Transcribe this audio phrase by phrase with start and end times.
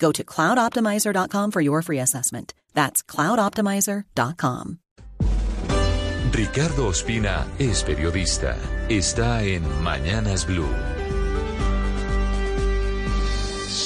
[0.00, 2.54] Go to cloudoptimizer.com for your free assessment.
[2.74, 4.78] That's cloudoptimizer.com.
[6.32, 8.56] Ricardo Ospina es periodista.
[8.88, 10.89] Está en Mañanas Blue.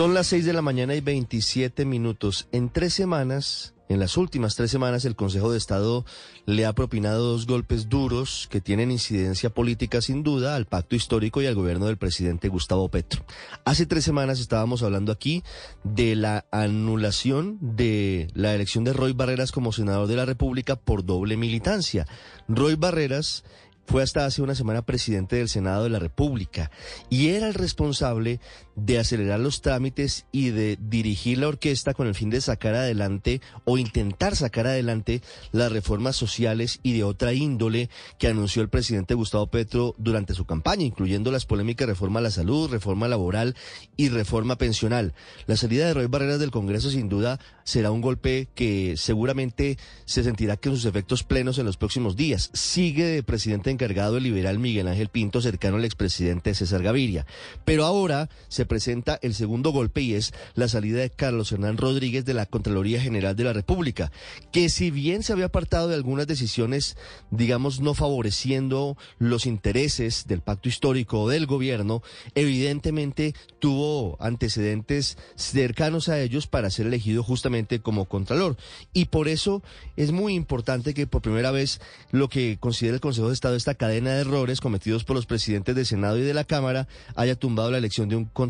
[0.00, 2.48] Son las 6 de la mañana y 27 minutos.
[2.52, 6.06] En tres semanas, en las últimas tres semanas, el Consejo de Estado
[6.46, 11.42] le ha propinado dos golpes duros que tienen incidencia política sin duda al pacto histórico
[11.42, 13.26] y al gobierno del presidente Gustavo Petro.
[13.66, 15.44] Hace tres semanas estábamos hablando aquí
[15.84, 21.04] de la anulación de la elección de Roy Barreras como senador de la República por
[21.04, 22.06] doble militancia.
[22.48, 23.44] Roy Barreras
[23.90, 26.70] fue hasta hace una semana presidente del Senado de la República
[27.08, 28.38] y era el responsable
[28.86, 33.40] de acelerar los trámites y de dirigir la orquesta con el fin de sacar adelante
[33.64, 39.14] o intentar sacar adelante las reformas sociales y de otra índole que anunció el presidente
[39.14, 43.56] Gustavo Petro durante su campaña, incluyendo las polémicas reforma a la salud, reforma laboral
[43.96, 45.14] y reforma pensional.
[45.46, 50.24] La salida de Roy Barreras del Congreso sin duda será un golpe que seguramente se
[50.24, 52.50] sentirá con sus efectos plenos en los próximos días.
[52.52, 57.26] Sigue de presidente encargado el liberal Miguel Ángel Pinto, cercano al expresidente César Gaviria.
[57.64, 62.24] Pero ahora se presenta el segundo golpe y es la salida de Carlos Hernán Rodríguez
[62.24, 64.12] de la Contraloría General de la República,
[64.52, 66.96] que si bien se había apartado de algunas decisiones,
[67.32, 72.00] digamos, no favoreciendo los intereses del pacto histórico o del gobierno,
[72.36, 78.56] evidentemente tuvo antecedentes cercanos a ellos para ser elegido justamente como Contralor.
[78.92, 79.64] Y por eso
[79.96, 81.80] es muy importante que por primera vez
[82.12, 85.74] lo que considera el Consejo de Estado, esta cadena de errores cometidos por los presidentes
[85.74, 86.86] del Senado y de la Cámara,
[87.16, 88.49] haya tumbado la elección de un Contralor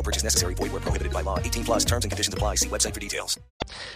[0.00, 0.54] No purchase necessary.
[0.54, 1.38] Void where prohibited by law.
[1.38, 2.56] 18 plus terms and conditions apply.
[2.56, 3.38] See website for details.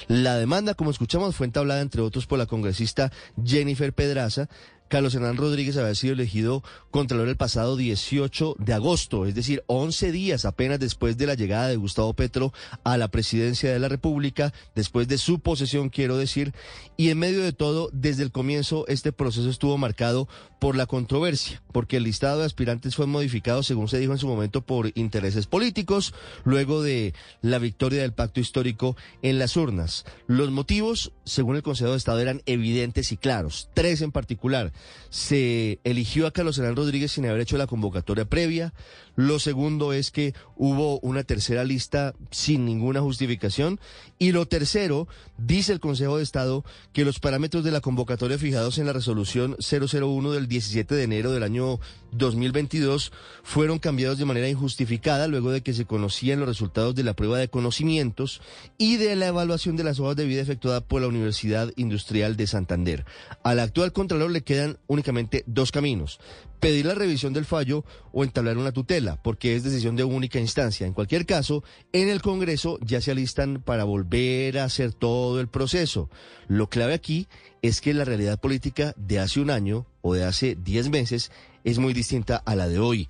[0.09, 3.10] La demanda, como escuchamos, fue entablada entre otros por la congresista
[3.42, 4.48] Jennifer Pedraza.
[4.94, 6.62] Carlos Hernán Rodríguez había sido elegido
[6.93, 11.66] Contralor el pasado 18 de agosto, es decir, 11 días apenas después de la llegada
[11.66, 12.53] de Gustavo Petro
[12.84, 16.55] a la presidencia de la República, después de su posesión, quiero decir,
[16.97, 20.28] y en medio de todo, desde el comienzo, este proceso estuvo marcado
[20.60, 24.28] por la controversia, porque el listado de aspirantes fue modificado, según se dijo en su
[24.28, 30.05] momento, por intereses políticos, luego de la victoria del pacto histórico en las urnas.
[30.28, 34.72] Los motivos, según el Consejo de Estado, eran evidentes y claros, tres en particular
[35.10, 38.74] se eligió a Carlos Hernán Rodríguez sin haber hecho la convocatoria previa.
[39.16, 43.78] Lo segundo es que hubo una tercera lista sin ninguna justificación.
[44.18, 45.06] Y lo tercero,
[45.38, 49.56] dice el Consejo de Estado que los parámetros de la convocatoria fijados en la resolución
[49.60, 51.78] 001 del 17 de enero del año
[52.12, 53.12] 2022
[53.42, 57.38] fueron cambiados de manera injustificada luego de que se conocían los resultados de la prueba
[57.38, 58.40] de conocimientos
[58.78, 62.46] y de la evaluación de las hojas de vida efectuada por la Universidad Industrial de
[62.46, 63.04] Santander.
[63.42, 64.42] Al actual Contralor le
[64.86, 66.20] únicamente dos caminos.
[66.61, 70.87] Pedir la revisión del fallo o entablar una tutela, porque es decisión de única instancia.
[70.87, 71.62] En cualquier caso,
[71.93, 76.11] en el Congreso ya se alistan para volver a hacer todo el proceso.
[76.49, 77.28] Lo clave aquí
[77.62, 81.31] es que la realidad política de hace un año o de hace diez meses
[81.64, 83.08] es muy distinta a la de hoy.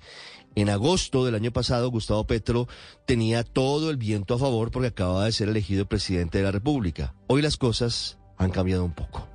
[0.55, 2.69] En agosto del año pasado, Gustavo Petro
[3.05, 7.13] tenía todo el viento a favor porque acababa de ser elegido presidente de la República.
[7.27, 9.34] Hoy las cosas han cambiado un poco.